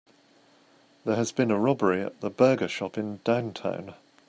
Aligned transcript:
There 1.05 1.15
has 1.15 1.31
been 1.31 1.51
a 1.51 1.59
robbery 1.59 2.01
at 2.01 2.21
the 2.21 2.31
burger 2.31 2.67
shop 2.67 2.97
in 2.97 3.19
downtown. 3.23 3.93